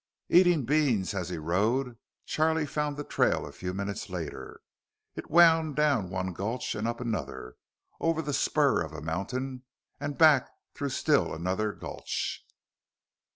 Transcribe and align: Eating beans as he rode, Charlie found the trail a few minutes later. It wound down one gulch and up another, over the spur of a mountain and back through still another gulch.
Eating 0.29 0.65
beans 0.65 1.13
as 1.13 1.29
he 1.29 1.37
rode, 1.37 1.95
Charlie 2.25 2.65
found 2.65 2.97
the 2.97 3.03
trail 3.03 3.45
a 3.45 3.51
few 3.51 3.71
minutes 3.71 4.09
later. 4.09 4.59
It 5.13 5.29
wound 5.29 5.75
down 5.75 6.09
one 6.09 6.33
gulch 6.33 6.73
and 6.73 6.87
up 6.87 6.99
another, 6.99 7.55
over 7.99 8.23
the 8.23 8.33
spur 8.33 8.81
of 8.83 8.93
a 8.93 9.01
mountain 9.01 9.61
and 9.99 10.17
back 10.17 10.49
through 10.73 10.89
still 10.89 11.35
another 11.35 11.71
gulch. 11.71 12.43